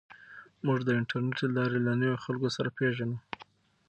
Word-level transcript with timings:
موږ 0.65 0.79
د 0.83 0.89
انټرنیټ 0.99 1.37
له 1.43 1.49
لارې 1.57 1.79
له 1.87 1.93
نویو 2.01 2.21
خلکو 2.25 2.47
سره 2.55 2.69
پېژنو. 2.77 3.17